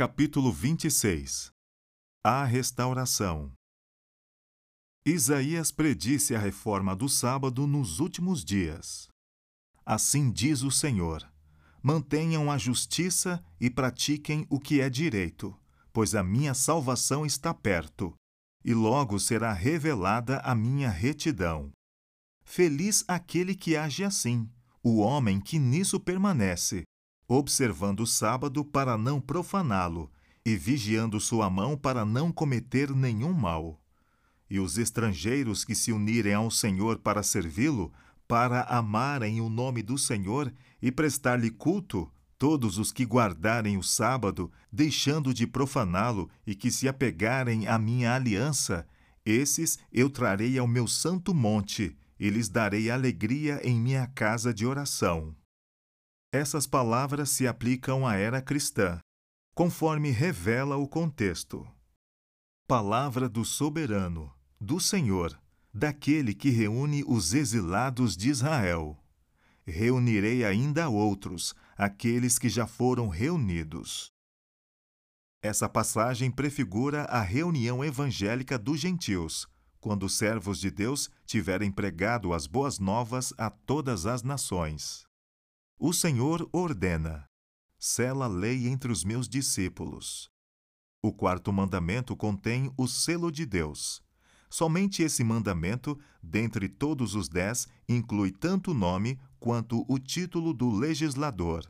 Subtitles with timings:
[0.00, 1.52] Capítulo 26
[2.24, 3.52] A restauração
[5.04, 9.08] Isaías predisse a reforma do sábado nos últimos dias.
[9.84, 11.30] Assim diz o Senhor:
[11.82, 15.54] Mantenham a justiça e pratiquem o que é direito,
[15.92, 18.14] pois a minha salvação está perto,
[18.64, 21.70] e logo será revelada a minha retidão.
[22.42, 24.50] Feliz aquele que age assim,
[24.82, 26.84] o homem que nisso permanece
[27.32, 30.10] observando o sábado para não profaná-lo,
[30.44, 33.80] e vigiando sua mão para não cometer nenhum mal.
[34.50, 37.92] E os estrangeiros que se unirem ao Senhor para servi-lo,
[38.26, 40.52] para amarem o nome do Senhor
[40.82, 46.88] e prestar-lhe culto, todos os que guardarem o sábado, deixando de profaná-lo e que se
[46.88, 48.84] apegarem à minha aliança,
[49.24, 54.66] esses eu trarei ao meu santo monte e lhes darei alegria em minha casa de
[54.66, 55.36] oração.
[56.32, 59.00] Essas palavras se aplicam à era cristã,
[59.52, 61.66] conforme revela o contexto.
[62.68, 65.36] Palavra do soberano, do Senhor,
[65.74, 68.96] daquele que reúne os exilados de Israel.
[69.66, 74.12] Reunirei ainda outros, aqueles que já foram reunidos.
[75.42, 79.48] Essa passagem prefigura a reunião evangélica dos gentios,
[79.80, 85.09] quando os servos de Deus tiverem pregado as boas novas a todas as nações.
[85.82, 87.24] O Senhor ordena:
[87.78, 90.30] sela a lei entre os meus discípulos.
[91.02, 94.02] O quarto mandamento contém o selo de Deus.
[94.50, 100.70] Somente esse mandamento, dentre todos os dez, inclui tanto o nome quanto o título do
[100.70, 101.64] legislador.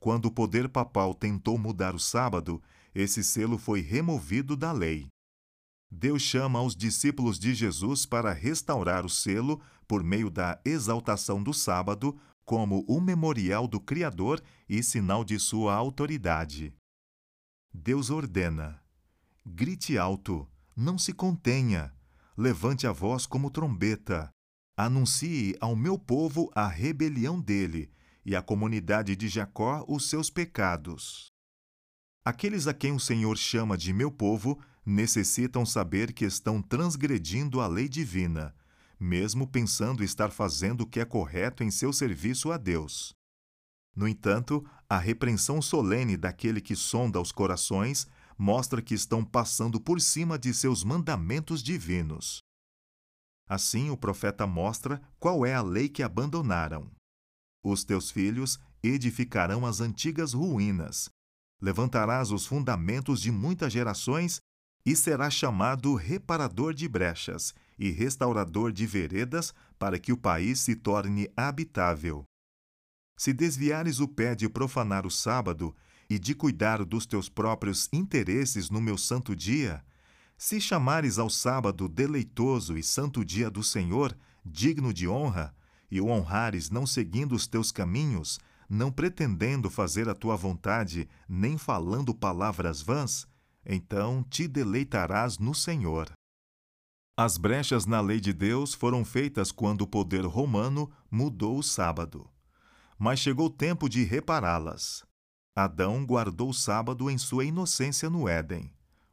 [0.00, 2.62] Quando o poder papal tentou mudar o sábado,
[2.94, 5.06] esse selo foi removido da lei.
[5.90, 11.52] Deus chama os discípulos de Jesus para restaurar o selo por meio da exaltação do
[11.52, 16.74] sábado como o memorial do Criador e sinal de sua autoridade.
[17.72, 18.82] Deus ordena:
[19.44, 21.92] grite alto, não se contenha,
[22.36, 24.30] levante a voz como trombeta,
[24.76, 27.90] anuncie ao meu povo a rebelião dele
[28.24, 31.32] e à comunidade de Jacó os seus pecados.
[32.24, 37.66] Aqueles a quem o Senhor chama de meu povo necessitam saber que estão transgredindo a
[37.66, 38.54] lei divina
[39.02, 43.12] mesmo pensando estar fazendo o que é correto em seu serviço a Deus.
[43.94, 48.06] No entanto, a repreensão solene daquele que sonda os corações
[48.38, 52.38] mostra que estão passando por cima de seus mandamentos divinos.
[53.48, 56.90] Assim, o profeta mostra qual é a lei que abandonaram.
[57.62, 61.10] Os teus filhos edificarão as antigas ruínas.
[61.60, 64.40] Levantarás os fundamentos de muitas gerações
[64.86, 70.76] e será chamado reparador de brechas e restaurador de veredas para que o país se
[70.76, 72.24] torne habitável.
[73.18, 75.74] Se desviares o pé de profanar o sábado
[76.08, 79.84] e de cuidar dos teus próprios interesses no meu santo dia,
[80.38, 85.52] se chamares ao sábado deleitoso e santo dia do Senhor, digno de honra,
[85.90, 88.38] e o honrares não seguindo os teus caminhos,
[88.68, 93.26] não pretendendo fazer a tua vontade, nem falando palavras vãs,
[93.66, 96.12] então te deleitarás no Senhor.
[97.14, 102.26] As brechas na lei de Deus foram feitas quando o poder romano mudou o sábado.
[102.98, 105.04] Mas chegou o tempo de repará-las.
[105.54, 108.72] Adão guardou o sábado em sua inocência no Éden.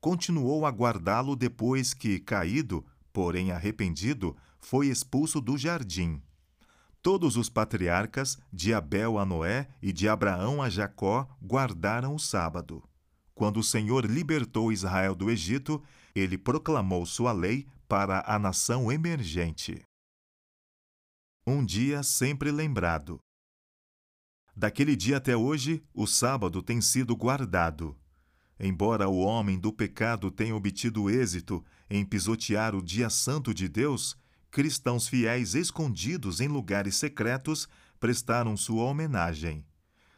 [0.00, 6.22] Continuou a guardá-lo depois que, caído, porém arrependido, foi expulso do jardim.
[7.02, 12.84] Todos os patriarcas, de Abel a Noé e de Abraão a Jacó, guardaram o sábado.
[13.34, 15.82] Quando o Senhor libertou Israel do Egito,
[16.14, 19.82] ele proclamou sua lei para a nação emergente.
[21.44, 23.18] Um dia sempre lembrado.
[24.54, 27.98] Daquele dia até hoje, o sábado tem sido guardado.
[28.60, 34.16] Embora o homem do pecado tenha obtido êxito em pisotear o dia santo de Deus,
[34.52, 37.68] cristãos fiéis escondidos em lugares secretos
[37.98, 39.66] prestaram sua homenagem.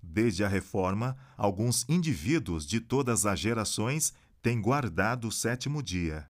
[0.00, 6.28] Desde a Reforma, alguns indivíduos de todas as gerações têm guardado o sétimo dia.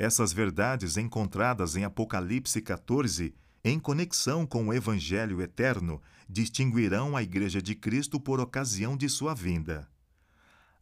[0.00, 3.34] Essas verdades encontradas em Apocalipse 14,
[3.64, 6.00] em conexão com o Evangelho eterno,
[6.30, 9.90] distinguirão a Igreja de Cristo por ocasião de sua vinda.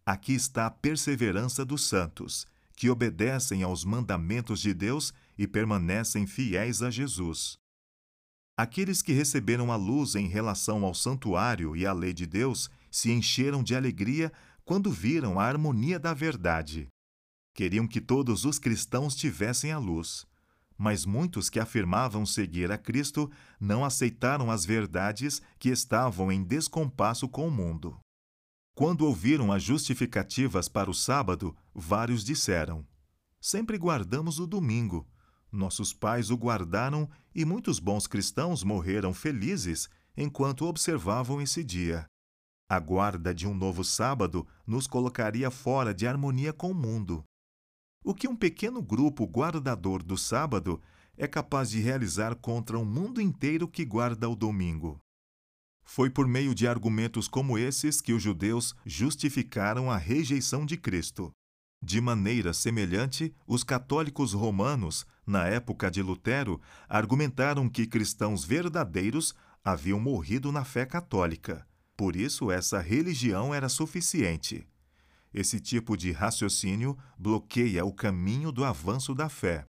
[0.04, 2.46] Aqui está a perseverança dos santos,
[2.76, 7.56] que obedecem aos mandamentos de Deus e permanecem fiéis a Jesus.
[8.54, 13.10] Aqueles que receberam a luz em relação ao santuário e à lei de Deus se
[13.10, 14.30] encheram de alegria
[14.62, 16.90] quando viram a harmonia da verdade.
[17.56, 20.26] Queriam que todos os cristãos tivessem a luz,
[20.76, 27.26] mas muitos que afirmavam seguir a Cristo não aceitaram as verdades que estavam em descompasso
[27.26, 27.98] com o mundo.
[28.74, 32.86] Quando ouviram as justificativas para o sábado, vários disseram:
[33.40, 35.08] Sempre guardamos o domingo.
[35.50, 42.04] Nossos pais o guardaram e muitos bons cristãos morreram felizes enquanto observavam esse dia.
[42.68, 47.24] A guarda de um novo sábado nos colocaria fora de harmonia com o mundo.
[48.08, 50.80] O que um pequeno grupo guardador do sábado
[51.18, 55.00] é capaz de realizar contra um mundo inteiro que guarda o domingo?
[55.82, 61.32] Foi por meio de argumentos como esses que os judeus justificaram a rejeição de Cristo.
[61.82, 69.98] De maneira semelhante, os católicos romanos, na época de Lutero, argumentaram que cristãos verdadeiros haviam
[69.98, 71.66] morrido na fé católica.
[71.96, 74.64] Por isso, essa religião era suficiente.
[75.36, 79.66] Esse tipo de raciocínio bloqueia o caminho do avanço da fé.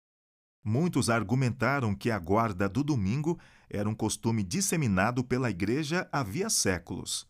[0.64, 7.28] Muitos argumentaram que a guarda do domingo era um costume disseminado pela Igreja havia séculos.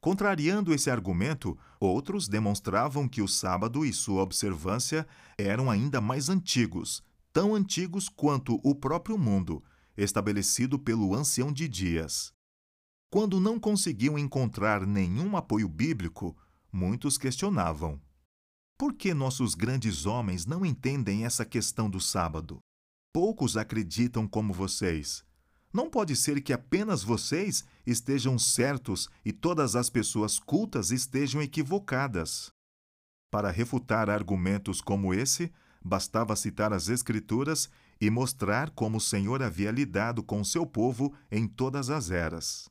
[0.00, 5.06] Contrariando esse argumento, outros demonstravam que o sábado e sua observância
[5.38, 7.00] eram ainda mais antigos,
[7.32, 9.62] tão antigos quanto o próprio mundo,
[9.96, 12.32] estabelecido pelo ancião de dias.
[13.08, 16.36] Quando não conseguiam encontrar nenhum apoio bíblico,
[16.72, 18.00] muitos questionavam:
[18.78, 22.60] por que nossos grandes homens não entendem essa questão do sábado?
[23.12, 25.24] Poucos acreditam como vocês.
[25.72, 32.52] Não pode ser que apenas vocês estejam certos e todas as pessoas cultas estejam equivocadas.
[33.32, 35.52] Para refutar argumentos como esse,
[35.84, 37.68] bastava citar as Escrituras
[38.00, 42.70] e mostrar como o Senhor havia lidado com seu povo em todas as eras.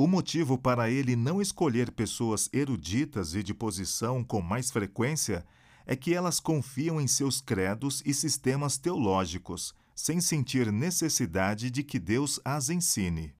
[0.00, 5.44] O motivo para ele não escolher pessoas eruditas e de posição com mais frequência
[5.84, 11.98] é que elas confiam em seus credos e sistemas teológicos, sem sentir necessidade de que
[11.98, 13.34] Deus as ensine.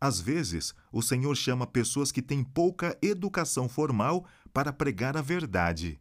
[0.00, 6.00] Às vezes, o Senhor chama pessoas que têm pouca educação formal para pregar a verdade.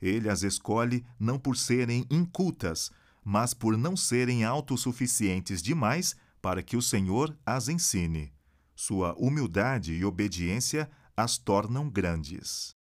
[0.00, 2.90] Ele as escolhe não por serem incultas,
[3.22, 8.32] mas por não serem autossuficientes demais para que o Senhor as ensine.
[8.82, 12.74] Sua humildade e obediência as tornam grandes.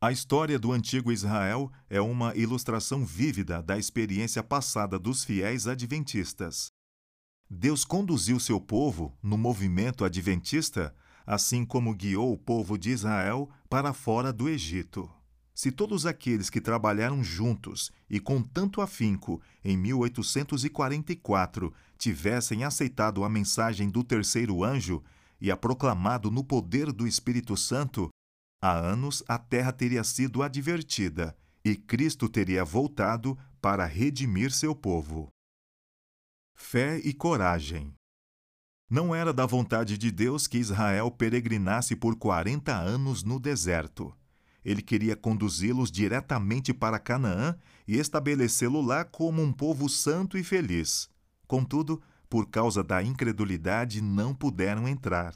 [0.00, 6.72] A história do antigo Israel é uma ilustração vívida da experiência passada dos fiéis adventistas.
[7.50, 10.94] Deus conduziu seu povo no movimento adventista,
[11.26, 15.06] assim como guiou o povo de Israel para fora do Egito.
[15.54, 23.28] Se todos aqueles que trabalharam juntos e com tanto afinco em 1844 tivessem aceitado a
[23.28, 25.04] mensagem do terceiro anjo
[25.42, 28.08] e a proclamado no poder do Espírito Santo,
[28.64, 35.28] Há anos a terra teria sido advertida e Cristo teria voltado para redimir seu povo.
[36.54, 37.92] Fé e coragem.
[38.88, 44.16] Não era da vontade de Deus que Israel peregrinasse por 40 anos no deserto.
[44.64, 47.58] Ele queria conduzi-los diretamente para Canaã
[47.88, 51.10] e estabelecê-lo lá como um povo santo e feliz.
[51.48, 52.00] Contudo,
[52.32, 55.34] por causa da incredulidade, não puderam entrar.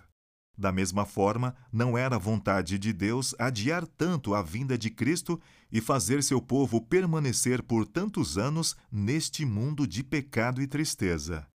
[0.56, 5.38] Da mesma forma, não era vontade de Deus adiar tanto a vinda de Cristo
[5.70, 11.46] e fazer seu povo permanecer por tantos anos neste mundo de pecado e tristeza.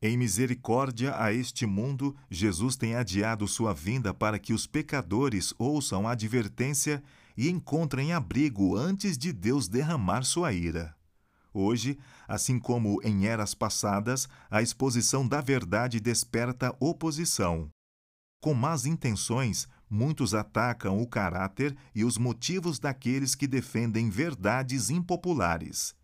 [0.00, 6.08] Em misericórdia a este mundo, Jesus tem adiado sua vinda para que os pecadores ouçam
[6.08, 7.04] a advertência
[7.36, 10.96] e encontrem abrigo antes de Deus derramar sua ira.
[11.54, 17.68] Hoje, assim como em eras passadas, a exposição da verdade desperta oposição.
[18.40, 25.94] Com más intenções, muitos atacam o caráter e os motivos daqueles que defendem verdades impopulares.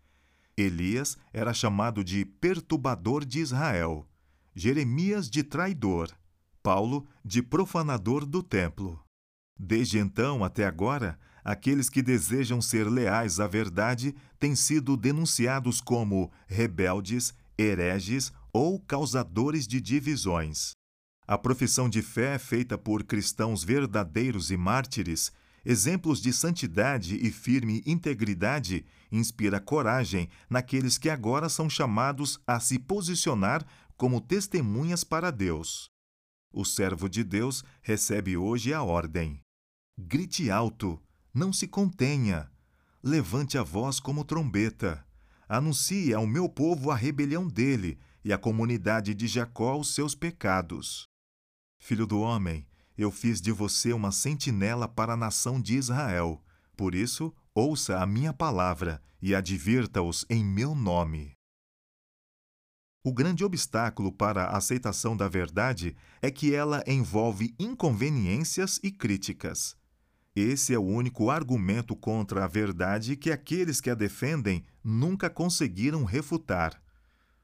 [0.55, 4.07] Elias era chamado de perturbador de Israel,
[4.55, 6.11] Jeremias de traidor,
[6.61, 9.01] Paulo de profanador do templo.
[9.57, 16.31] Desde então até agora, aqueles que desejam ser leais à verdade têm sido denunciados como
[16.47, 20.71] rebeldes, hereges ou causadores de divisões.
[21.27, 25.31] A profissão de fé feita por cristãos verdadeiros e mártires,
[25.63, 32.79] exemplos de santidade e firme integridade, inspira coragem naqueles que agora são chamados a se
[32.79, 33.65] posicionar
[33.95, 35.91] como testemunhas para Deus.
[36.51, 39.39] O servo de Deus recebe hoje a ordem:
[39.99, 40.99] grite alto,
[41.33, 42.49] não se contenha,
[43.03, 45.05] levante a voz como trombeta,
[45.47, 51.07] anuncie ao meu povo a rebelião dele e à comunidade de Jacó os seus pecados.
[51.79, 52.67] Filho do homem,
[52.97, 56.43] eu fiz de você uma sentinela para a nação de Israel.
[56.75, 61.33] Por isso, ouça a minha palavra e advirta-os em meu nome.
[63.01, 69.78] O grande obstáculo para a aceitação da verdade é que ela envolve inconveniências e críticas.
[70.39, 76.05] Esse é o único argumento contra a verdade que aqueles que a defendem nunca conseguiram
[76.05, 76.81] refutar.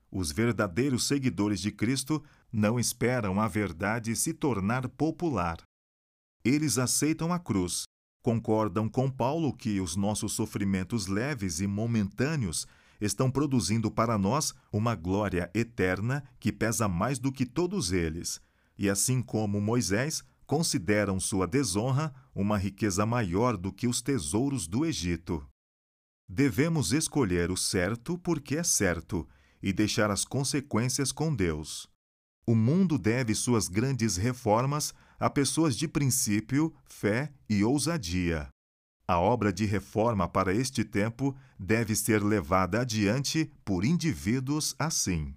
[0.10, 5.58] Os verdadeiros seguidores de Cristo não esperam a verdade se tornar popular.
[6.42, 7.84] Eles aceitam a cruz,
[8.24, 12.66] concordam com Paulo que os nossos sofrimentos leves e momentâneos
[13.02, 18.40] estão produzindo para nós uma glória eterna que pesa mais do que todos eles,
[18.78, 24.86] e assim como Moisés, consideram sua desonra uma riqueza maior do que os tesouros do
[24.86, 25.46] Egito.
[26.28, 29.28] Devemos escolher o certo porque é certo
[29.62, 31.88] e deixar as consequências com Deus.
[32.48, 38.50] O mundo deve suas grandes reformas a pessoas de princípio, fé e ousadia.
[39.08, 45.36] A obra de reforma para este tempo deve ser levada adiante por indivíduos assim.